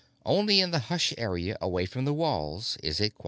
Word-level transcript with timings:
Only 0.25 0.61
in 0.61 0.71
the 0.71 0.79
hush 0.89 1.13
area 1.15 1.59
away 1.61 1.85
from 1.85 2.05
the 2.05 2.13
walls 2.13 2.75
is 2.81 2.99
it 2.99 3.13
quiet. 3.13 3.19